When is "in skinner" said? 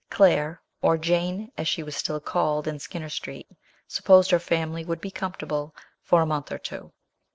2.67-3.09